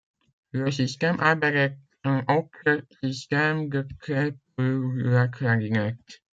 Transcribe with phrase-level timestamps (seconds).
[0.51, 6.23] Le système Albert est un autre système de clef pour la clarinette.